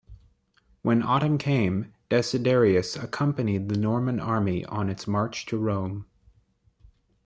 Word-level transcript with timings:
When 0.81 1.03
autumn 1.03 1.37
came, 1.37 1.93
Desiderius 2.09 2.95
accompanied 2.97 3.69
the 3.69 3.77
Norman 3.77 4.19
army 4.19 4.65
on 4.65 4.89
its 4.89 5.05
march 5.05 5.45
to 5.45 5.59
Rome. 5.59 6.07